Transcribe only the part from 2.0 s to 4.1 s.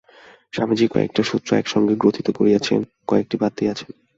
গ্রথিত করিয়াছেন, কয়েকটি বাদ দিয়াছেন।